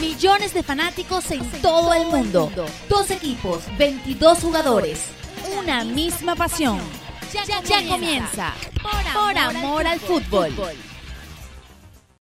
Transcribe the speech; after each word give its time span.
Millones 0.00 0.54
de 0.54 0.62
fanáticos 0.62 1.30
en 1.30 1.44
todo 1.62 1.94
el 1.94 2.06
mundo. 2.06 2.50
Dos 2.88 3.10
equipos, 3.10 3.62
22 3.78 4.38
jugadores. 4.38 5.00
Una 5.58 5.84
misma 5.84 6.34
pasión. 6.34 6.78
Ya, 7.32 7.88
comienza. 7.88 8.54
Por 9.12 9.38
amor 9.38 9.86
al 9.86 10.00
fútbol. 10.00 10.54